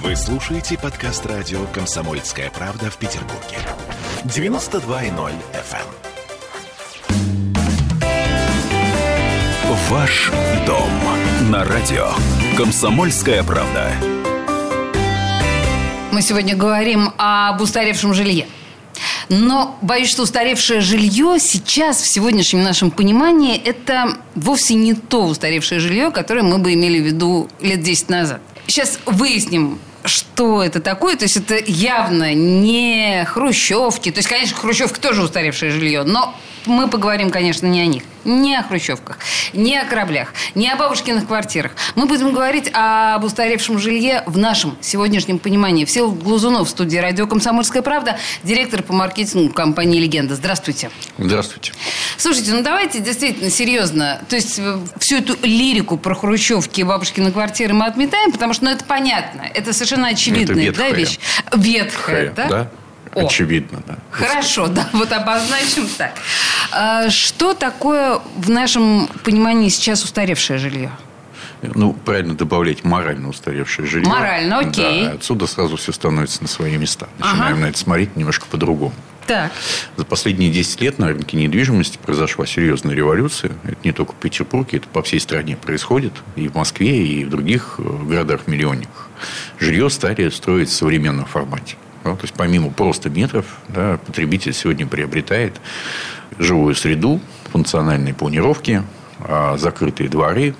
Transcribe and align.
Вы 0.00 0.16
слушаете 0.16 0.78
подкаст 0.78 1.26
радио 1.26 1.66
«Комсомольская 1.66 2.50
правда» 2.50 2.90
в 2.90 2.96
Петербурге. 2.96 3.58
92.0 4.24 5.32
FM. 5.52 5.76
эм. 9.68 9.76
Ваш 9.90 10.30
дом 10.66 10.88
на 11.50 11.64
радио 11.64 12.08
«Комсомольская 12.56 13.42
правда». 13.42 13.92
Мы 16.10 16.22
сегодня 16.22 16.56
говорим 16.56 17.12
об 17.18 17.60
устаревшем 17.60 18.14
жилье. 18.14 18.46
Но 19.28 19.76
боюсь, 19.82 20.10
что 20.10 20.22
устаревшее 20.22 20.80
жилье 20.80 21.36
сейчас, 21.38 22.00
в 22.00 22.08
сегодняшнем 22.08 22.62
нашем 22.62 22.90
понимании, 22.90 23.58
это 23.58 24.16
вовсе 24.34 24.74
не 24.74 24.94
то 24.94 25.26
устаревшее 25.26 25.80
жилье, 25.80 26.10
которое 26.10 26.42
мы 26.42 26.58
бы 26.58 26.72
имели 26.72 26.98
в 26.98 27.04
виду 27.04 27.48
лет 27.60 27.82
10 27.82 28.08
назад. 28.08 28.40
Сейчас 28.66 28.98
выясним, 29.06 29.78
что 30.04 30.62
это 30.62 30.80
такое. 30.80 31.16
То 31.16 31.24
есть 31.24 31.36
это 31.36 31.58
явно 31.66 32.34
не 32.34 33.24
хрущевки. 33.26 34.10
То 34.10 34.18
есть, 34.18 34.28
конечно, 34.28 34.56
хрущевка 34.56 35.00
тоже 35.00 35.22
устаревшее 35.22 35.70
жилье, 35.70 36.04
но 36.04 36.34
мы 36.66 36.88
поговорим, 36.88 37.30
конечно, 37.30 37.66
не 37.66 37.80
о 37.80 37.86
них. 37.86 38.02
Не 38.24 38.56
о 38.56 38.62
хрущевках, 38.62 39.18
не 39.52 39.76
о 39.76 39.84
кораблях, 39.84 40.32
не 40.54 40.70
о 40.70 40.76
бабушкиных 40.76 41.26
квартирах. 41.26 41.72
Мы 41.94 42.06
будем 42.06 42.32
говорить 42.32 42.70
об 42.72 43.24
устаревшем 43.24 43.78
жилье 43.78 44.22
в 44.26 44.38
нашем 44.38 44.76
сегодняшнем 44.80 45.38
понимании. 45.38 45.84
Всеволод 45.84 46.22
Глазунов 46.22 46.68
в 46.68 46.70
студии 46.70 46.98
«Радио 46.98 47.26
Комсомольская 47.26 47.82
правда», 47.82 48.18
директор 48.42 48.82
по 48.82 48.92
маркетингу 48.92 49.52
компании 49.52 49.98
«Легенда». 49.98 50.34
Здравствуйте. 50.34 50.90
Здравствуйте. 51.18 51.72
Слушайте, 52.16 52.52
ну 52.52 52.62
давайте 52.62 53.00
действительно 53.00 53.50
серьезно. 53.50 54.20
То 54.28 54.36
есть 54.36 54.58
э, 54.58 54.78
всю 54.98 55.16
эту 55.16 55.36
лирику 55.42 55.96
про 55.96 56.14
хрущевки 56.14 56.80
и 56.80 56.84
бабушкины 56.84 57.32
квартиры 57.32 57.74
мы 57.74 57.86
отметаем, 57.86 58.32
потому 58.32 58.52
что 58.54 58.64
ну, 58.64 58.70
это 58.70 58.84
понятно. 58.84 59.42
Это 59.52 59.72
совершенно 59.72 60.08
очевидная 60.08 60.68
Это 60.68 60.78
да, 60.78 60.88
ветхая. 60.88 60.92
вещь. 60.92 61.18
Ветхая, 61.52 62.28
Хэ, 62.28 62.32
да? 62.36 62.70
О. 63.14 63.26
Очевидно, 63.26 63.82
да. 63.86 63.98
Хорошо, 64.10 64.68
да, 64.68 64.88
вот 64.92 65.12
обозначим 65.12 65.86
так. 65.98 66.14
А 66.72 67.10
Что 67.10 67.52
такое 67.52 68.20
в 68.36 68.50
нашем 68.50 69.08
понимании 69.22 69.68
сейчас 69.68 70.02
устаревшее 70.02 70.58
жилье? 70.58 70.90
Ну, 71.62 71.92
правильно 71.92 72.34
добавлять 72.34 72.82
морально 72.82 73.28
устаревшее 73.28 73.86
жилье. 73.86 74.08
Морально, 74.08 74.58
окей. 74.58 75.04
Да, 75.06 75.12
отсюда 75.12 75.46
сразу 75.46 75.76
все 75.76 75.92
становится 75.92 76.42
на 76.42 76.48
свои 76.48 76.76
места. 76.76 77.08
Начинаем 77.18 77.60
на 77.60 77.66
это 77.66 77.78
смотреть 77.78 78.16
немножко 78.16 78.46
по-другому. 78.46 78.94
Так. 79.26 79.52
За 79.96 80.04
последние 80.04 80.50
10 80.50 80.80
лет 80.80 80.98
на 80.98 81.08
рынке 81.08 81.36
недвижимости 81.36 81.98
произошла 82.04 82.46
серьезная 82.46 82.94
революция. 82.94 83.52
Это 83.62 83.76
не 83.84 83.92
только 83.92 84.12
в 84.12 84.16
Петербурге, 84.16 84.78
это 84.78 84.88
по 84.88 85.02
всей 85.02 85.20
стране 85.20 85.56
происходит. 85.56 86.12
И 86.34 86.48
в 86.48 86.56
Москве, 86.56 87.06
и 87.06 87.24
в 87.24 87.30
других 87.30 87.76
э, 87.78 87.82
городах-миллионниках. 87.82 89.08
Жилье 89.60 89.88
стали 89.90 90.28
строить 90.30 90.68
в 90.68 90.72
современном 90.72 91.26
формате. 91.26 91.76
Ну, 92.04 92.16
то 92.16 92.22
есть, 92.22 92.34
помимо 92.34 92.70
просто 92.70 93.10
метров, 93.10 93.46
да, 93.68 93.98
потребитель 94.04 94.52
сегодня 94.52 94.86
приобретает 94.86 95.60
живую 96.38 96.74
среду, 96.74 97.20
функциональные 97.50 98.14
планировки, 98.14 98.82
а, 99.20 99.56
закрытые 99.56 100.08
дворы, 100.08 100.54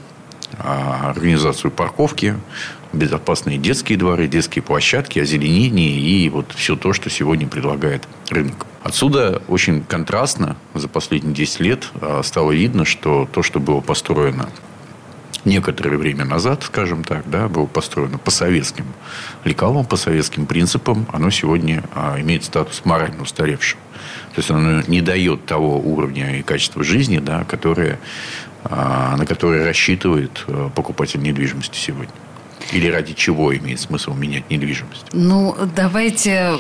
а, 0.59 1.11
организацию 1.11 1.71
парковки, 1.71 2.37
безопасные 2.93 3.59
детские 3.59 3.99
дворы, 3.99 4.29
детские 4.29 4.63
площадки, 4.63 5.19
озеленение 5.19 5.99
и 5.99 6.29
вот 6.29 6.53
все 6.55 6.77
то, 6.77 6.93
что 6.93 7.11
сегодня 7.11 7.49
предлагает 7.49 8.07
рынок. 8.29 8.67
Отсюда 8.83 9.43
очень 9.49 9.83
контрастно 9.83 10.57
за 10.75 10.89
последние 10.89 11.35
10 11.35 11.61
лет 11.61 11.89
а, 12.01 12.23
стало 12.23 12.53
видно, 12.53 12.85
что 12.85 13.29
то, 13.33 13.43
что 13.43 13.61
было 13.61 13.81
построено 13.81 14.49
некоторое 15.45 15.97
время 15.97 16.25
назад, 16.25 16.63
скажем 16.65 17.05
так, 17.05 17.29
да, 17.29 17.49
было 17.49 17.67
построено 17.67 18.19
по 18.19 18.31
советским 18.31 18.87
лекалам, 19.45 19.85
по 19.85 19.97
советским 19.97 20.47
принципам, 20.47 21.07
оно 21.13 21.31
сегодня 21.31 21.85
а, 21.95 22.21
имеет 22.21 22.45
статус 22.45 22.83
морально 22.85 23.23
устаревшего. 23.23 23.81
То 24.35 24.39
есть 24.39 24.51
оно 24.51 24.83
не 24.87 25.01
дает 25.01 25.45
того 25.47 25.79
уровня 25.79 26.39
и 26.39 26.43
качества 26.43 26.83
жизни, 26.83 27.19
да, 27.19 27.45
которое, 27.45 27.99
а, 28.65 29.17
на 29.17 29.27
которое 29.27 29.65
рассчитывает 29.65 30.45
а, 30.47 30.71
покупатель 30.71 31.21
недвижимости 31.21 31.77
сегодня. 31.77 32.15
Или 32.73 32.89
ради 32.89 33.13
чего 33.13 33.55
имеет 33.57 33.81
смысл 33.81 34.15
менять 34.15 34.49
недвижимость? 34.49 35.07
Ну, 35.13 35.57
давайте 35.77 36.53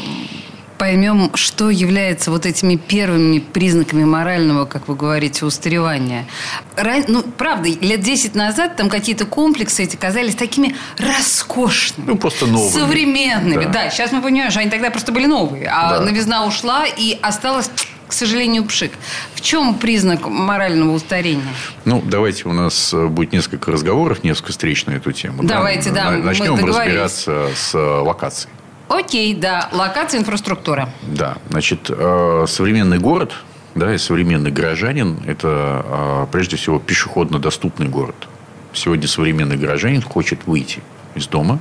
поймем, 0.86 1.30
что 1.36 1.70
является 1.70 2.32
вот 2.32 2.44
этими 2.44 2.74
первыми 2.74 3.38
признаками 3.38 4.02
морального, 4.02 4.64
как 4.64 4.88
вы 4.88 4.96
говорите, 4.96 5.44
устаревания. 5.44 6.26
Ра- 6.74 7.04
Ну, 7.06 7.22
правда, 7.22 7.68
лет 7.68 8.00
10 8.00 8.34
назад 8.34 8.74
там 8.74 8.88
какие-то 8.88 9.24
комплексы 9.24 9.84
эти 9.84 9.94
казались 9.94 10.34
такими 10.34 10.74
роскошными. 10.98 12.08
Ну, 12.08 12.18
просто 12.18 12.46
новыми. 12.46 12.72
Современными, 12.72 13.64
Да. 13.66 13.70
да. 13.70 13.90
Сейчас 13.90 14.10
мы 14.10 14.20
понимаем, 14.22 14.50
что 14.50 14.58
они 14.58 14.70
тогда 14.70 14.90
просто 14.90 15.12
были 15.12 15.26
новые. 15.26 15.68
А 15.68 15.98
Да. 15.98 16.04
новизна 16.04 16.46
ушла, 16.46 16.84
и 16.84 17.16
осталось, 17.22 17.70
к 18.08 18.12
сожалению, 18.12 18.64
пшик. 18.64 18.90
В 19.36 19.40
чем 19.40 19.74
признак 19.76 20.26
морального 20.28 20.90
устарения? 20.96 21.44
Ну, 21.84 22.02
давайте 22.04 22.48
у 22.48 22.52
нас 22.52 22.92
э, 22.92 23.06
будет 23.06 23.32
несколько 23.32 23.70
разговоров, 23.70 24.24
несколько 24.24 24.50
встреч 24.50 24.84
на 24.86 24.90
эту 24.90 25.12
тему. 25.12 25.44
Давайте, 25.44 25.90
да, 25.92 26.10
мы 26.10 26.16
Начнем 26.24 26.56
разбираться 26.64 27.50
с 27.54 27.72
э, 27.72 27.78
локацией. 27.78 28.52
Окей, 28.88 29.34
да, 29.34 29.68
локация, 29.72 30.20
инфраструктура. 30.20 30.88
Да, 31.02 31.38
значит, 31.50 31.88
э, 31.88 32.44
современный 32.48 32.98
город, 32.98 33.32
да, 33.74 33.94
и 33.94 33.98
современный 33.98 34.50
горожанин– 34.50 35.18
это 35.26 35.84
э, 35.84 36.26
прежде 36.32 36.56
всего 36.56 36.78
пешеходно 36.78 37.38
доступный 37.38 37.88
город. 37.88 38.28
Сегодня 38.72 39.08
современный 39.08 39.56
горожанин 39.56 40.02
хочет 40.02 40.46
выйти 40.46 40.80
из 41.14 41.26
дома 41.26 41.58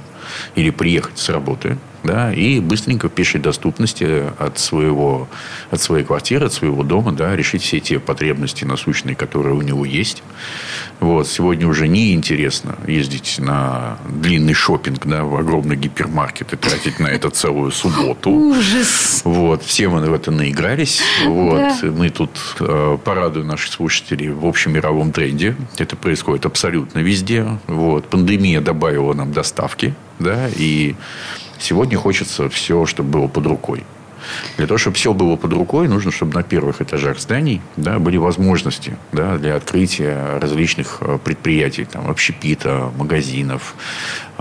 или 0.55 0.69
приехать 0.69 1.17
с 1.17 1.29
работы, 1.29 1.77
да, 2.03 2.33
и 2.33 2.59
быстренько 2.59 3.09
в 3.09 3.11
пешей 3.11 3.39
доступности 3.39 4.23
от 4.39 4.57
своего, 4.57 5.27
от 5.69 5.81
своей 5.81 6.03
квартиры, 6.03 6.47
от 6.47 6.53
своего 6.53 6.83
дома, 6.83 7.11
да, 7.11 7.35
решить 7.35 7.61
все 7.61 7.79
те 7.79 7.99
потребности 7.99 8.65
насущные, 8.65 9.15
которые 9.15 9.55
у 9.55 9.61
него 9.61 9.85
есть. 9.85 10.23
Вот. 10.99 11.27
Сегодня 11.27 11.67
уже 11.67 11.87
не 11.87 12.13
интересно 12.13 12.75
ездить 12.87 13.37
на 13.39 13.97
длинный 14.07 14.53
шопинг, 14.53 15.05
да, 15.05 15.23
в 15.23 15.35
огромный 15.35 15.75
гипермаркет 15.75 16.53
и 16.53 16.55
тратить 16.55 16.99
на 16.99 17.07
это 17.07 17.29
целую 17.29 17.71
субботу. 17.71 18.29
Ужас. 18.51 19.21
Вот, 19.23 19.63
все 19.63 19.89
мы 19.89 20.01
в 20.01 20.13
это 20.13 20.31
наигрались. 20.31 21.01
Вот, 21.25 21.83
мы 21.83 22.09
тут 22.09 22.31
э, 22.59 22.97
порадуем 23.03 23.47
наших 23.47 23.73
слушателей 23.73 24.29
в 24.29 24.45
общем 24.45 24.73
мировом 24.73 25.11
тренде. 25.11 25.55
Это 25.77 25.95
происходит 25.95 26.45
абсолютно 26.45 26.99
везде. 26.99 27.47
Вот, 27.67 28.09
пандемия 28.09 28.61
добавила 28.61 29.13
нам 29.13 29.31
доставки, 29.31 29.93
да, 30.21 30.47
и 30.55 30.95
сегодня 31.59 31.97
хочется 31.97 32.49
все, 32.49 32.85
чтобы 32.85 33.09
было 33.09 33.27
под 33.27 33.45
рукой. 33.45 33.83
Для 34.57 34.67
того, 34.67 34.77
чтобы 34.77 34.95
все 34.95 35.13
было 35.13 35.35
под 35.35 35.53
рукой, 35.53 35.87
нужно, 35.87 36.11
чтобы 36.11 36.33
на 36.35 36.43
первых 36.43 36.81
этажах 36.81 37.19
зданий 37.19 37.61
да, 37.77 37.99
были 37.99 38.17
возможности 38.17 38.97
да, 39.11 39.37
для 39.37 39.55
открытия 39.55 40.37
различных 40.39 40.97
э, 41.01 41.17
предприятий, 41.23 41.85
там, 41.85 42.09
общепита, 42.09 42.91
магазинов, 42.97 43.75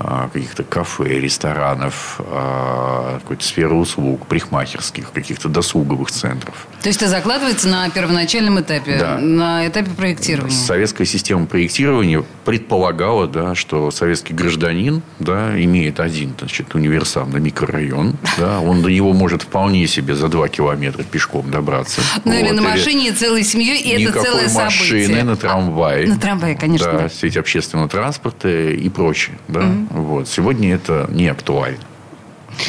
каких-то 0.00 0.62
кафе, 0.65 1.21
ресторанов, 1.21 2.21
а, 2.21 3.19
какой-то 3.21 3.44
сферы 3.44 3.75
услуг, 3.75 4.27
парикмахерских, 4.27 5.12
каких-то 5.12 5.49
досуговых 5.49 6.11
центров. 6.11 6.66
То 6.83 6.88
есть 6.88 7.03
это 7.03 7.11
закладывается 7.11 7.69
на 7.69 7.88
первоначальном 7.91 8.61
этапе, 8.61 8.97
Да. 8.99 9.19
на 9.19 9.66
этапе 9.69 9.91
проектирования. 9.91 10.55
Советская 10.56 11.06
система 11.06 11.47
проектирования 11.47 12.25
предполагала, 12.44 13.27
да, 13.27 13.55
что 13.55 13.91
советский 13.91 14.33
гражданин 14.34 15.03
да, 15.19 15.61
имеет 15.62 16.00
один 16.00 16.34
значит, 16.38 16.75
универсамный 16.75 17.41
микрорайон. 17.41 18.17
Да, 18.38 18.61
он 18.61 18.82
до 18.82 18.88
него 18.91 19.12
может 19.12 19.43
вполне 19.43 19.87
себе 19.87 20.15
за 20.15 20.28
два 20.28 20.49
километра 20.49 21.03
пешком 21.03 21.50
добраться. 21.50 22.00
Ну 22.25 22.32
или 22.32 22.50
на 22.50 22.62
машине 22.62 23.12
целой 23.12 23.44
семьей, 23.44 23.81
и 23.81 23.91
это 23.91 24.00
Никакой 24.03 24.22
целое 24.25 24.49
машины, 24.49 25.03
событие. 25.03 25.25
на 25.25 25.37
трамвае. 25.37 26.05
А, 26.06 26.09
на 26.09 26.19
трамвае, 26.19 26.56
конечно, 26.56 26.93
Да, 26.93 27.09
сеть 27.09 27.37
общественного 27.37 27.88
транспорта 27.88 28.49
и 28.49 28.88
прочее. 28.88 29.38
Да? 29.49 29.65
Вот. 29.91 30.28
Сегодня 30.28 30.75
это 30.75 31.06
не 31.11 31.28
актуально. 31.28 31.84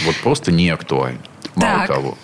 Вот 0.06 0.16
просто 0.18 0.52
не 0.52 0.70
актуально. 0.70 1.20
Мало 1.56 1.80
Так. 1.80 1.88
того. 1.88 2.18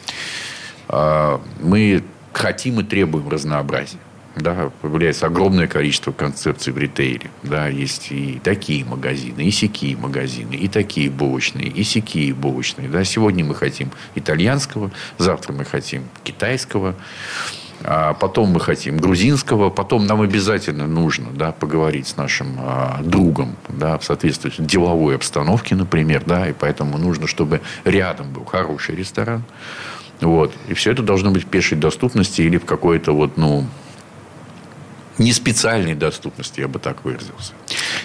а, 0.90 1.42
Мы 1.62 2.04
хотим 2.34 2.80
и 2.80 2.84
требуем 2.84 3.30
разнообразия. 3.30 3.98
Да, 4.36 4.72
появляется 4.84 5.26
огромное 5.26 5.66
количество 5.68 6.12
концепций 6.12 6.72
в 6.72 6.78
ритейле. 6.78 7.32
Да, 7.42 7.68
есть 7.68 8.12
и 8.12 8.40
такие 8.44 8.86
магазины, 8.86 9.42
и 9.42 9.50
сякие 9.50 9.98
магазины, 9.98 10.54
и 10.54 10.68
такие 10.68 11.10
булочные, 11.10 11.68
и 11.68 11.84
сякие 11.84 12.36
булочные. 12.36 12.88
Да, 12.88 13.04
сегодня 13.04 13.44
мы 13.44 13.56
хотим 13.56 13.90
итальянского, 14.14 14.92
завтра 15.18 15.54
мы 15.54 15.66
хотим 15.66 16.04
китайского, 16.24 16.94
а 17.84 18.14
потом 18.14 18.50
мы 18.50 18.60
хотим 18.60 18.98
грузинского, 18.98 19.70
потом 19.70 20.06
нам 20.08 20.22
обязательно 20.22 20.88
нужно 20.88 21.28
да, 21.32 21.52
поговорить 21.52 22.08
с 22.08 22.18
нашим 22.18 22.58
а, 22.60 23.00
другом 23.04 23.56
да, 23.70 23.98
в 23.98 24.04
соответствии 24.04 24.50
с 24.50 24.56
деловой 24.58 25.16
обстановке, 25.16 25.76
например, 25.76 26.24
да, 26.26 26.50
и 26.50 26.54
поэтому 26.54 26.98
нужно, 26.98 27.28
чтобы 27.28 27.62
рядом 27.84 28.32
был 28.32 28.46
хороший 28.46 28.96
ресторан. 28.96 29.44
Вот. 30.22 30.54
И 30.68 30.74
все 30.74 30.92
это 30.92 31.04
должно 31.04 31.32
быть 31.32 31.44
в 31.44 31.48
пешей 31.48 31.78
доступности 31.78 32.42
или 32.42 32.58
в 32.58 32.66
какой-то 32.66 33.14
вот, 33.14 33.38
ну, 33.38 33.66
не 35.18 35.34
специальной 35.34 35.96
доступности, 35.96 36.60
я 36.60 36.68
бы 36.68 36.80
так 36.80 37.04
выразился. 37.04 37.54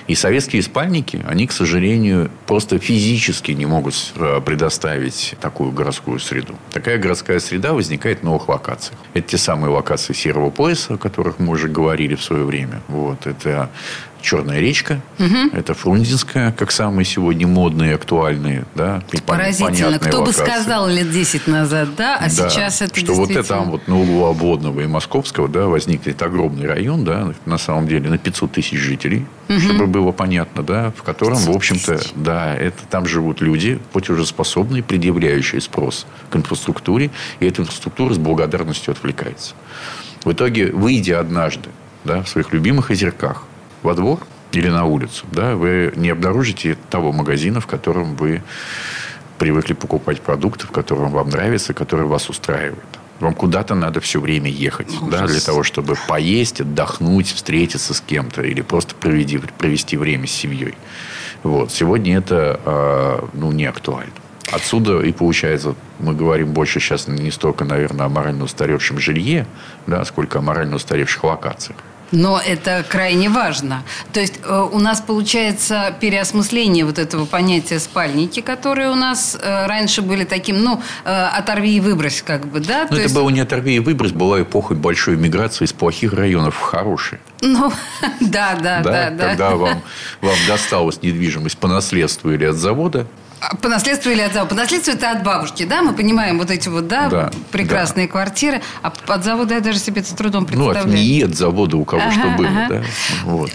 И 0.07 0.15
советские 0.15 0.63
спальники, 0.63 1.23
они, 1.27 1.47
к 1.47 1.53
сожалению, 1.53 2.31
просто 2.47 2.79
физически 2.79 3.53
не 3.53 3.67
могут 3.67 3.95
э, 4.17 4.41
предоставить 4.45 5.35
такую 5.41 5.73
городскую 5.73 6.19
среду. 6.19 6.57
Такая 6.73 6.99
городская 6.99 7.39
среда 7.39 7.73
возникает 7.73 8.21
в 8.21 8.23
новых 8.25 8.49
локациях. 8.49 8.99
Это 9.15 9.29
те 9.29 9.39
самые 9.39 9.71
локации 9.71 10.13
серого 10.13 10.51
пояса, 10.51 10.95
о 10.95 10.99
которых 10.99 11.39
мы 11.39 11.53
уже 11.53 11.69
говорили 11.69 12.15
в 12.15 12.23
свое 12.23 12.45
время. 12.45 12.83
Вот. 12.89 13.27
Это 13.27 13.71
Черная 14.23 14.61
речка, 14.61 15.01
угу. 15.19 15.51
это 15.53 15.75
Фрунзенская, 15.75 16.53
как 16.53 16.71
самые 16.71 17.05
сегодня 17.05 17.49
модные, 17.49 17.97
актуальные, 17.97 18.65
да, 18.77 19.03
Поразительно. 19.27 19.99
Кто 19.99 20.21
локации. 20.21 20.41
бы 20.41 20.47
сказал 20.47 20.89
лет 20.89 21.11
10 21.11 21.49
назад, 21.49 21.97
да, 21.97 22.17
а 22.17 22.23
да, 22.23 22.29
сейчас 22.29 22.83
это 22.83 23.01
Что 23.01 23.15
вот 23.15 23.31
это 23.31 23.43
там 23.43 23.71
вот 23.71 23.89
на 23.89 24.01
углу 24.01 24.27
Обводного 24.27 24.81
и 24.81 24.87
Московского, 24.87 25.49
да, 25.49 25.67
возникнет 25.67 26.23
огромный 26.23 26.69
район, 26.69 27.05
да, 27.05 27.33
на 27.47 27.59
самом 27.59 27.89
деле 27.89 28.09
на 28.09 28.17
500 28.17 28.53
тысяч 28.53 28.79
жителей, 28.79 29.27
угу. 29.49 29.59
чтобы 29.59 29.87
было 29.89 30.13
понятно, 30.13 30.63
да, 30.63 30.93
в 30.97 31.03
котором, 31.03 31.39
в 31.39 31.51
общем-то, 31.51 32.01
да, 32.15 32.55
это 32.55 32.87
там 32.89 33.07
живут 33.07 33.41
люди, 33.41 33.81
платежеспособные, 33.93 34.85
предъявляющие 34.85 35.61
спрос 35.61 36.07
к 36.31 36.37
инфраструктуре, 36.37 37.11
и 37.41 37.47
эта 37.47 37.63
инфраструктура 37.63 38.15
с 38.15 38.19
благодарностью 38.19 38.93
отвлекается. 38.93 39.55
В 40.25 40.33
итоге, 40.33 40.71
выйдя 40.71 41.19
однажды 41.19 41.71
да, 42.05 42.23
в 42.23 42.29
своих 42.29 42.53
любимых 42.53 42.91
озерках, 42.91 43.45
во 43.83 43.95
двор 43.95 44.21
или 44.53 44.69
на 44.69 44.85
улицу, 44.85 45.27
да, 45.33 45.57
вы 45.57 45.93
не 45.97 46.11
обнаружите 46.11 46.77
того 46.91 47.13
магазина, 47.13 47.61
в 47.61 47.67
котором 47.67 48.17
вы 48.17 48.43
привыкли 49.39 49.73
покупать 49.73 50.21
продукты, 50.21 50.67
в 50.67 50.71
котором 50.71 51.11
вам 51.11 51.31
нравится, 51.31 51.75
который 51.75 52.07
вас 52.07 52.29
устраивает. 52.29 52.85
Вам 53.19 53.35
куда-то 53.35 53.75
надо 53.75 54.01
все 54.01 54.21
время 54.21 54.51
ехать, 54.51 54.89
Ужас. 54.89 55.09
да, 55.09 55.27
для 55.27 55.41
того, 55.41 55.63
чтобы 55.63 55.97
поесть, 56.09 56.61
отдохнуть, 56.61 57.29
встретиться 57.33 57.95
с 57.95 58.01
кем-то 58.01 58.43
или 58.43 58.63
просто 58.63 58.95
проведи, 58.95 59.39
провести 59.59 59.97
время 59.97 60.27
с 60.27 60.33
семьей. 60.33 60.75
Вот. 61.43 61.71
Сегодня 61.73 62.19
это 62.19 62.61
э, 62.65 63.27
ну, 63.33 63.53
не 63.53 63.65
актуально. 63.65 64.13
Отсюда 64.51 65.01
и 65.01 65.13
получается, 65.13 65.75
мы 65.99 66.15
говорим 66.15 66.53
больше 66.53 66.79
сейчас 66.81 67.09
не 67.09 67.31
столько, 67.31 67.65
наверное, 67.65 68.07
о 68.07 68.09
морально 68.09 68.45
устаревшем 68.45 68.99
жилье, 68.99 69.47
да, 69.87 70.05
сколько 70.05 70.41
о 70.41 70.43
морально 70.43 70.77
устаревших 70.77 71.25
локациях. 71.25 71.79
Но 72.13 72.39
это 72.39 72.85
крайне 72.89 73.29
важно. 73.29 73.83
То 74.13 74.21
есть 74.21 74.35
э, 74.45 74.69
у 74.73 74.79
нас 74.79 75.01
получается 75.01 75.95
переосмысление 75.99 76.85
вот 76.85 76.99
этого 76.99 77.25
понятия 77.25 77.79
спальники, 77.81 78.41
которые 78.41 78.91
у 78.91 78.95
нас 78.95 79.37
э, 79.41 79.67
раньше 79.67 80.03
были 80.03 80.25
таким, 80.25 80.63
ну, 80.63 80.83
э, 81.05 81.11
оторви 81.11 81.77
и 81.77 81.81
выбрось, 81.81 82.23
как 82.23 82.47
бы, 82.47 82.61
да? 82.61 82.83
Но 82.83 82.89
ну, 82.91 82.97
это 82.97 83.03
есть... 83.05 83.15
было 83.15 83.31
не 83.31 83.41
оторви 83.41 83.77
и 83.77 83.79
выбрось, 83.79 84.13
была 84.13 84.43
эпоха 84.43 84.75
большой 84.75 85.17
миграции 85.17 85.65
из 85.65 85.73
плохих 85.73 86.13
районов 86.13 86.55
в 86.55 86.61
хорошие. 86.61 87.21
Ну, 87.41 87.73
да, 88.21 88.57
да, 88.61 88.83
да, 88.83 89.11
да. 89.11 89.29
Когда 89.29 89.57
Вам, 89.57 89.83
вам 90.21 90.37
досталась 90.47 91.03
недвижимость 91.03 91.59
по 91.59 91.67
наследству 91.67 92.31
или 92.31 92.45
от 92.45 92.57
завода, 92.57 93.07
по 93.61 93.69
наследству 93.69 94.11
или 94.11 94.21
от 94.21 94.33
завода? 94.33 94.51
По 94.51 94.55
наследству 94.55 94.93
это 94.93 95.11
от 95.11 95.23
бабушки, 95.23 95.65
да? 95.65 95.83
Мы 95.83 95.93
понимаем 95.93 96.39
вот 96.39 96.51
эти 96.51 96.69
вот, 96.69 96.89
да, 96.89 97.09
да 97.09 97.31
прекрасные 97.51 98.07
да. 98.07 98.13
квартиры. 98.13 98.63
А 98.83 98.93
от 99.07 99.25
завода 99.25 99.55
я 99.55 99.61
даже 99.61 99.79
себе 99.79 100.01
это 100.01 100.11
с 100.11 100.15
трудом 100.15 100.47
представляю. 100.47 100.87
Ну, 100.87 100.93
от 100.93 100.99
НИИ, 100.99 101.25
от 101.25 101.35
завода 101.37 101.77
у 101.77 101.85
кого 101.85 102.03
ага, 102.03 102.13
что 102.13 102.29
было, 102.31 102.49
ага. 102.49 102.67
да? 102.69 102.83
Вот. 103.25 103.51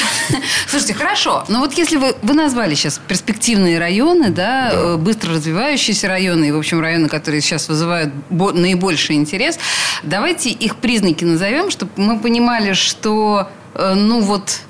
Слушайте, 0.68 0.94
хорошо. 0.94 1.44
Но 1.48 1.60
вот 1.60 1.74
если 1.74 1.96
вы, 1.96 2.14
вы 2.22 2.34
назвали 2.34 2.74
сейчас 2.74 3.00
перспективные 3.06 3.78
районы, 3.78 4.30
да, 4.30 4.46
да, 4.46 4.70
э, 4.72 4.96
быстро 4.96 5.34
развивающиеся 5.34 6.08
районы, 6.08 6.48
и, 6.48 6.52
в 6.52 6.58
общем, 6.58 6.80
районы, 6.80 7.08
которые 7.08 7.40
сейчас 7.40 7.68
вызывают 7.68 8.12
наибольший 8.30 9.16
интерес, 9.16 9.58
давайте 10.02 10.50
их 10.50 10.76
признаки 10.76 11.24
назовем, 11.24 11.70
чтобы 11.70 11.92
мы 11.96 12.18
понимали, 12.18 12.72
что, 12.72 13.48
э, 13.74 13.94
ну, 13.94 14.20
вот 14.20 14.60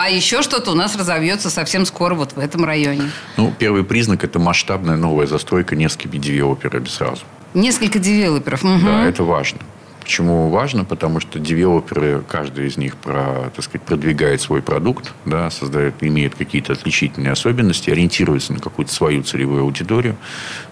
а 0.00 0.08
еще 0.08 0.42
что-то 0.42 0.70
у 0.70 0.74
нас 0.74 0.96
разовьется 0.96 1.50
совсем 1.50 1.84
скоро 1.84 2.14
вот 2.14 2.32
в 2.32 2.38
этом 2.38 2.64
районе. 2.64 3.10
Ну, 3.36 3.52
первый 3.58 3.84
признак– 3.84 4.24
это 4.24 4.38
масштабная 4.38 4.96
новая 4.96 5.26
застройка 5.26 5.76
несколькими 5.76 6.18
девелоперами 6.18 6.86
сразу. 6.86 7.22
Несколько 7.52 7.98
девелоперов. 7.98 8.64
Угу. 8.64 8.84
Да, 8.84 9.04
это 9.04 9.24
важно. 9.24 9.60
Почему 10.00 10.48
важно? 10.48 10.84
Потому 10.84 11.20
что 11.20 11.38
девелоперы, 11.38 12.24
каждый 12.26 12.66
из 12.66 12.76
них 12.76 12.96
про, 12.96 13.50
так 13.54 13.62
сказать, 13.62 13.82
продвигает 13.82 14.40
свой 14.40 14.62
продукт, 14.62 15.12
да, 15.26 15.50
создает, 15.50 15.94
имеет 16.00 16.34
какие-то 16.34 16.72
отличительные 16.72 17.32
особенности, 17.32 17.90
ориентируется 17.90 18.54
на 18.54 18.58
какую-то 18.58 18.92
свою 18.92 19.22
целевую 19.22 19.62
аудиторию. 19.62 20.16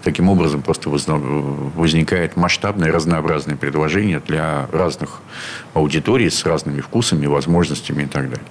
Таким 0.03 0.29
образом, 0.29 0.63
просто 0.63 0.89
возникает 0.89 2.37
масштабное 2.37 2.91
разнообразное 2.91 3.57
предложение 3.57 4.21
для 4.27 4.67
разных 4.73 5.21
аудиторий 5.75 6.31
с 6.31 6.45
разными 6.45 6.81
вкусами, 6.81 7.27
возможностями 7.27 8.05
и 8.05 8.07
так 8.07 8.31
далее. 8.31 8.47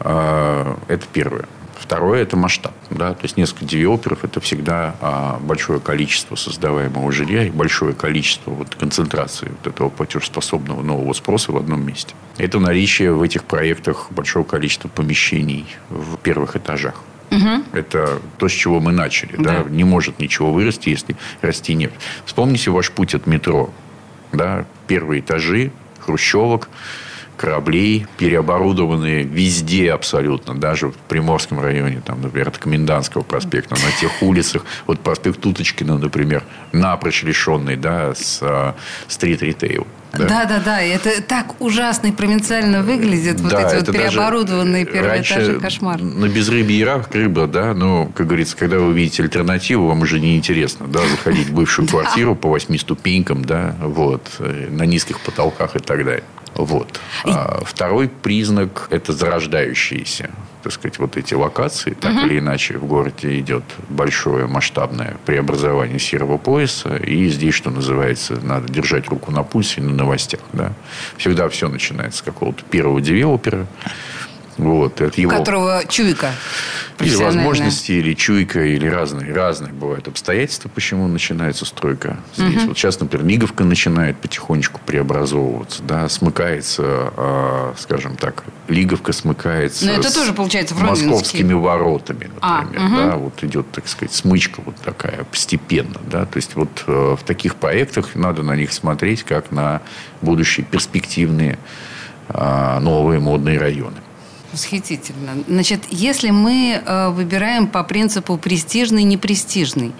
А, 0.00 0.78
это 0.88 1.06
первое. 1.12 1.46
Второе– 1.78 2.22
это 2.22 2.36
масштаб. 2.36 2.74
Да? 2.90 3.14
То 3.14 3.24
есть, 3.24 3.36
несколько 3.36 3.64
девелоперов– 3.64 4.18
это 4.24 4.40
всегда 4.40 4.94
а, 5.00 5.38
большое 5.40 5.80
количество 5.80 6.36
создаваемого 6.36 7.10
жилья 7.10 7.44
и 7.44 7.50
большое 7.50 7.94
количество 7.94 8.50
вот, 8.50 8.74
концентрации 8.74 9.48
вот 9.48 9.72
этого 9.72 9.88
платежеспособного 9.88 10.82
нового 10.82 11.12
спроса 11.14 11.52
в 11.52 11.56
одном 11.56 11.84
месте. 11.84 12.14
Это 12.36 12.58
наличие 12.58 13.12
в 13.12 13.22
этих 13.22 13.44
проектах 13.44 14.08
большого 14.10 14.44
количества 14.44 14.88
помещений 14.88 15.66
в 15.88 16.16
первых 16.18 16.54
этажах. 16.54 16.94
Угу. 17.30 17.64
Это 17.72 18.20
то, 18.38 18.48
с 18.48 18.52
чего 18.52 18.80
мы 18.80 18.92
начали. 18.92 19.36
Да. 19.38 19.62
Да? 19.62 19.70
Не 19.70 19.84
может 19.84 20.18
ничего 20.18 20.52
вырасти, 20.52 20.90
если 20.90 21.16
расти 21.40 21.74
нет. 21.74 21.92
Вспомните 22.26 22.70
ваш 22.70 22.90
путь 22.90 23.14
от 23.14 23.26
метро. 23.26 23.70
Да? 24.32 24.66
Первые 24.86 25.20
этажи, 25.20 25.72
хрущевок– 25.98 26.68
кораблей, 27.40 28.06
переоборудованные 28.18 29.22
везде 29.22 29.92
абсолютно, 29.92 30.54
даже 30.54 30.88
в 30.88 30.96
Приморском 31.08 31.58
районе, 31.58 32.02
там, 32.04 32.20
например, 32.20 32.48
от 32.48 32.58
Комендантского 32.58 33.22
проспекта, 33.22 33.76
на 33.76 33.90
тех 33.98 34.10
улицах, 34.22 34.66
вот 34.86 35.00
проспект 35.00 35.46
Уточкина, 35.46 35.96
например, 35.96 36.44
напрочь 36.72 37.22
лишенный, 37.22 37.76
да, 37.76 38.14
с 38.14 38.40
а, 38.42 38.76
стрит-ритейл. 39.08 39.86
Да. 40.12 40.26
да, 40.26 40.44
да, 40.44 40.58
да. 40.58 40.82
Это 40.82 41.22
так 41.22 41.60
ужасно 41.60 42.08
и 42.08 42.12
провинциально 42.12 42.82
выглядит. 42.82 43.40
Вот 43.40 43.52
эти 43.52 43.76
вот 43.76 43.86
переоборудованные 43.86 44.84
первые 44.84 45.22
этажи. 45.22 45.60
Кошмар. 45.60 46.02
На 46.02 46.28
безрыбье 46.28 46.80
и 46.80 47.16
рыба, 47.16 47.46
да. 47.46 47.74
Но, 47.74 48.06
как 48.06 48.26
говорится, 48.26 48.56
когда 48.56 48.78
вы 48.78 48.88
увидите 48.88 49.22
альтернативу, 49.22 49.86
вам 49.86 50.02
уже 50.02 50.18
не 50.18 50.36
интересно, 50.36 50.88
да, 50.88 51.00
заходить 51.06 51.48
в 51.48 51.54
бывшую 51.54 51.88
квартиру 51.88 52.34
по 52.34 52.50
восьми 52.50 52.76
ступенькам, 52.76 53.44
да, 53.44 53.76
вот, 53.80 54.26
э, 54.40 54.66
на 54.68 54.82
низких 54.82 55.20
потолках 55.20 55.76
и 55.76 55.78
так 55.78 56.04
далее. 56.04 56.24
Вот. 56.54 57.00
А 57.24 57.62
второй 57.64 58.08
признак– 58.08 58.88
это 58.90 59.12
зарождающиеся 59.12 60.30
так 60.62 60.72
сказать, 60.72 60.98
вот 60.98 61.16
эти 61.16 61.34
локации, 61.34 61.94
так 61.94 62.12
угу. 62.12 62.26
или 62.26 62.38
иначе, 62.38 62.78
в 62.78 62.84
городе 62.84 63.38
идет 63.38 63.64
большое 63.88 64.46
масштабное 64.46 65.16
преобразование 65.24 65.98
серого 65.98 66.38
пояса, 66.38 66.96
и 66.96 67.28
здесь, 67.28 67.54
что 67.54 67.70
называется, 67.70 68.38
надо 68.42 68.72
держать 68.72 69.08
руку 69.08 69.32
на 69.32 69.42
пульсе 69.42 69.80
на 69.80 69.90
новостях. 69.90 70.40
Да? 70.52 70.72
Всегда 71.16 71.48
все 71.48 71.68
начинается 71.68 72.18
с 72.18 72.22
какого-то 72.22 72.62
первого 72.64 73.00
девелопера, 73.00 73.66
вот, 74.60 75.00
от 75.00 75.18
его... 75.18 75.30
Которого 75.30 75.82
чуйка. 75.88 76.32
Или 77.00 77.16
возможности, 77.16 77.92
или 77.92 78.14
чуйка, 78.14 78.62
или 78.62 78.86
разные, 78.86 79.32
разные 79.32 79.72
бывают 79.72 80.06
обстоятельства, 80.08 80.68
почему 80.68 81.08
начинается 81.08 81.64
стройка 81.64 82.18
здесь. 82.36 82.56
Угу. 82.56 82.68
Вот 82.68 82.78
сейчас, 82.78 83.00
например, 83.00 83.26
Миговка 83.26 83.64
начинает 83.64 84.18
потихонечку 84.18 84.80
преобразовываться, 84.84 85.82
да, 85.82 86.08
смыкается, 86.08 87.12
э, 87.16 87.72
скажем 87.78 88.16
так, 88.16 88.44
Лиговка 88.68 89.12
смыкается. 89.12 89.86
Но 89.86 89.92
это 89.92 90.12
тоже 90.12 90.32
получается 90.32 90.74
московскими 90.74 91.54
воротами, 91.54 92.30
а, 92.40 92.62
например, 92.62 92.82
а, 92.82 92.86
угу. 92.86 92.96
да, 92.96 93.16
вот 93.16 93.44
идет, 93.44 93.70
так 93.70 93.88
сказать, 93.88 94.14
смычка 94.14 94.60
вот 94.64 94.76
такая 94.76 95.24
постепенно, 95.24 96.00
да, 96.10 96.26
то 96.26 96.36
есть 96.36 96.54
вот 96.54 96.84
э, 96.86 97.16
в 97.18 97.24
таких 97.24 97.56
проектах 97.56 98.14
надо 98.14 98.42
на 98.42 98.56
них 98.56 98.72
смотреть 98.72 99.22
как 99.22 99.50
на 99.50 99.80
будущие 100.20 100.66
перспективные 100.66 101.58
э, 102.28 102.78
новые 102.80 103.20
модные 103.20 103.58
районы. 103.58 103.96
Восхитительно. 104.52 105.44
Значит, 105.46 105.82
если 105.90 106.30
мы 106.30 106.82
э, 106.84 107.08
выбираем 107.10 107.68
по 107.68 107.84
принципу 107.84 108.36
престижный, 108.36 109.04
непрестижный, 109.04 109.92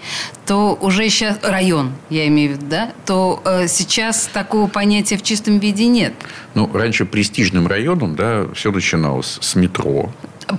то 0.45 0.77
уже 0.81 1.09
сейчас 1.09 1.39
район, 1.41 1.93
я 2.09 2.27
имею 2.27 2.51
в 2.51 2.53
виду, 2.57 2.65
да, 2.69 2.91
то 3.05 3.41
э, 3.45 3.67
сейчас 3.67 4.29
такого 4.33 4.67
понятия 4.67 5.17
в 5.17 5.23
чистом 5.23 5.59
виде 5.59 5.87
нет. 5.87 6.13
Ну, 6.53 6.69
раньше 6.73 7.05
престижным 7.05 7.67
районом, 7.67 8.15
да, 8.15 8.47
все 8.53 8.71
начиналось 8.71 9.37
с 9.39 9.55
метро, 9.55 10.11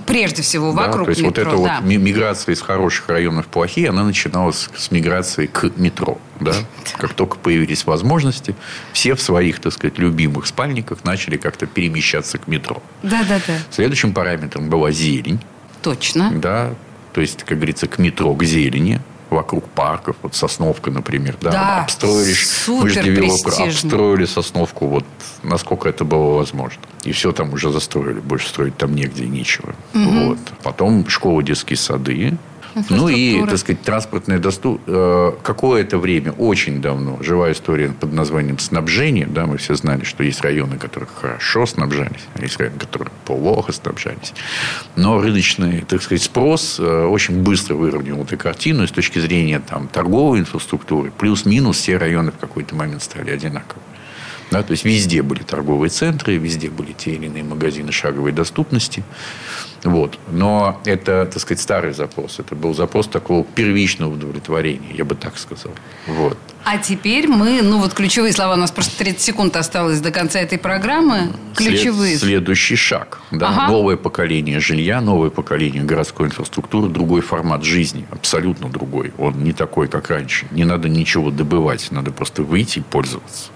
Прежде 0.05 0.41
всего, 0.41 0.71
вокруг 0.71 0.99
да, 0.99 1.03
то 1.05 1.09
есть 1.09 1.21
метро. 1.21 1.43
Вот 1.43 1.53
эта 1.53 1.63
да. 1.63 1.79
вот 1.81 1.89
миграция 1.89 2.53
из 2.53 2.61
хороших 2.61 3.09
районов 3.09 3.45
в 3.45 3.49
плохие, 3.49 3.89
она 3.89 4.03
начиналась 4.03 4.69
с 4.75 4.91
миграции 4.91 5.47
к 5.47 5.71
метро. 5.77 6.17
Да? 6.39 6.53
Как 6.97 7.13
только 7.13 7.37
появились 7.37 7.85
возможности, 7.85 8.55
все 8.91 9.15
в 9.15 9.21
своих, 9.21 9.59
так 9.59 9.73
сказать, 9.73 9.97
любимых 9.97 10.47
спальниках 10.47 11.03
начали 11.03 11.37
как-то 11.37 11.65
перемещаться 11.65 12.37
к 12.37 12.47
метро. 12.47 12.81
Да, 13.01 13.23
да, 13.27 13.39
да. 13.45 13.57
Следующим 13.71 14.13
параметром 14.13 14.69
была 14.69 14.91
зелень. 14.91 15.39
Точно. 15.81 16.31
Да, 16.31 16.73
то 17.13 17.21
есть, 17.21 17.43
как 17.43 17.57
говорится, 17.57 17.87
к 17.87 17.99
метро, 17.99 18.33
к 18.35 18.43
зелени. 18.43 19.01
Вокруг 19.33 19.67
парков. 19.69 20.15
Вот 20.21 20.35
Сосновка, 20.35 20.91
например. 20.91 21.35
Да, 21.41 21.51
Да, 21.51 21.81
обстроились. 21.83 22.67
Мы 22.67 22.89
же 22.89 23.01
обстроили 23.63 24.25
Сосновку 24.25 24.87
вот 24.87 25.05
насколько 25.43 25.89
это 25.89 26.05
было 26.05 26.37
возможно. 26.37 26.81
И 27.03 27.11
все 27.11 27.31
там 27.31 27.53
уже 27.53 27.71
застроили. 27.71 28.19
Больше 28.19 28.47
строить 28.47 28.77
там 28.77 28.95
негде 28.95 29.25
нечего. 29.25 29.75
Вот. 29.93 30.39
Потом 30.63 31.07
школы, 31.09 31.43
детские 31.43 31.77
сады. 31.77 32.37
Ну 32.89 33.07
и, 33.07 33.45
так 33.45 33.57
сказать, 33.57 33.81
транспортная 33.81 34.39
доступность. 34.39 35.43
Какое-то 35.43 35.97
время, 35.97 36.31
очень 36.31 36.81
давно, 36.81 37.17
живая 37.21 37.53
история 37.53 37.89
под 37.89 38.13
названием 38.13 38.59
снабжение. 38.59 39.27
Да, 39.27 39.45
мы 39.45 39.57
все 39.57 39.75
знали, 39.75 40.03
что 40.03 40.23
есть 40.23 40.41
районы, 40.41 40.77
которые 40.77 41.09
хорошо 41.13 41.65
снабжались, 41.65 42.23
а 42.35 42.41
есть 42.41 42.57
районы, 42.57 42.77
которые 42.79 43.11
плохо 43.25 43.71
снабжались. 43.71 44.33
Но 44.95 45.21
рыночный, 45.21 45.81
так 45.81 46.01
сказать, 46.01 46.23
спрос 46.23 46.79
э, 46.79 47.05
очень 47.05 47.41
быстро 47.41 47.75
выровнял 47.75 48.21
эту 48.23 48.37
картину. 48.37 48.83
И 48.83 48.87
с 48.87 48.91
точки 48.91 49.19
зрения 49.19 49.59
там, 49.59 49.87
торговой 49.87 50.39
инфраструктуры, 50.39 51.11
плюс-минус 51.11 51.77
все 51.77 51.97
районы 51.97 52.31
в 52.31 52.37
какой-то 52.37 52.75
момент 52.75 53.03
стали 53.03 53.31
одинаковыми. 53.31 53.82
Да, 54.53 54.61
то 54.63 54.71
есть 54.71 54.85
везде 54.85 55.23
были 55.23 55.41
торговые 55.41 55.89
центры, 55.89 56.37
везде 56.37 56.69
были 56.69 56.93
те 56.93 57.11
или 57.15 57.25
иные 57.25 57.43
магазины 57.43 57.91
шаговой 57.91 58.31
доступности. 58.31 59.03
Вот. 59.83 60.17
Но 60.31 60.79
это, 60.85 61.25
так 61.25 61.41
сказать, 61.41 61.59
старый 61.61 61.93
запрос. 61.93 62.39
Это 62.39 62.55
был 62.55 62.73
запрос 62.73 63.07
такого 63.07 63.43
первичного 63.43 64.13
удовлетворения, 64.13 64.93
я 64.93 65.05
бы 65.05 65.15
так 65.15 65.37
сказал. 65.37 65.73
Вот. 66.07 66.37
А 66.63 66.77
теперь 66.77 67.27
мы, 67.27 67.61
ну 67.61 67.79
вот 67.79 67.93
ключевые 67.93 68.31
слова, 68.31 68.53
у 68.53 68.57
нас 68.57 68.71
просто 68.71 68.95
30 68.97 69.19
секунд 69.19 69.55
осталось 69.57 69.99
до 69.99 70.11
конца 70.11 70.39
этой 70.39 70.57
программы. 70.57 71.33
Ключевые. 71.55 72.11
След- 72.15 72.21
следующий 72.21 72.75
шаг. 72.75 73.19
Да? 73.31 73.49
Ага. 73.49 73.67
Новое 73.71 73.97
поколение 73.97 74.59
жилья, 74.59 75.01
новое 75.01 75.29
поколение 75.31 75.83
городской 75.83 76.27
инфраструктуры, 76.27 76.87
другой 76.89 77.21
формат 77.21 77.63
жизни, 77.63 78.05
абсолютно 78.11 78.69
другой. 78.69 79.11
Он 79.17 79.43
не 79.43 79.51
такой, 79.51 79.87
как 79.87 80.09
раньше. 80.09 80.45
Не 80.51 80.63
надо 80.63 80.87
ничего 80.87 81.31
добывать, 81.31 81.87
надо 81.91 82.11
просто 82.11 82.43
выйти 82.43 82.79
и 82.79 82.83
пользоваться. 82.83 83.49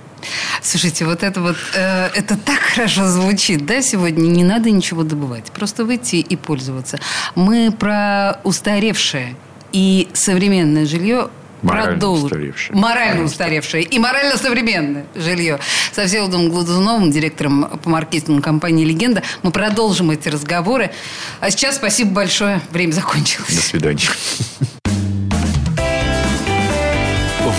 Слушайте, 0.61 1.05
вот 1.05 1.23
это 1.23 1.41
вот, 1.41 1.57
э, 1.75 2.09
это 2.15 2.37
так 2.37 2.59
хорошо 2.59 3.07
звучит, 3.07 3.65
да, 3.65 3.81
сегодня? 3.81 4.27
Не 4.27 4.43
надо 4.43 4.69
ничего 4.71 5.03
добывать, 5.03 5.51
просто 5.51 5.85
выйти 5.85 6.17
и 6.17 6.35
пользоваться. 6.35 6.99
Мы 7.35 7.71
про 7.71 8.39
устаревшее 8.43 9.35
и 9.71 10.07
современное 10.13 10.85
жилье 10.85 11.29
Морально 11.61 11.91
продолжим. 11.93 12.25
устаревшее. 12.25 12.77
Морально 12.77 13.23
устаревшее 13.23 13.83
и 13.83 13.99
морально 13.99 14.37
современное 14.37 15.05
жилье. 15.15 15.59
Со 15.91 16.05
Всеволодом 16.05 16.49
Глазуновым, 16.49 17.11
директором 17.11 17.79
по 17.83 17.89
маркетингу 17.89 18.41
компании 18.41 18.85
«Легенда». 18.85 19.23
Мы 19.43 19.51
продолжим 19.51 20.11
эти 20.11 20.29
разговоры. 20.29 20.91
А 21.39 21.49
сейчас 21.49 21.75
спасибо 21.77 22.11
большое. 22.11 22.61
Время 22.71 22.91
закончилось. 22.91 23.55
До 23.55 23.61
свидания. 23.61 24.07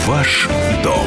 Ваш 0.07 0.49
дом 0.83 1.07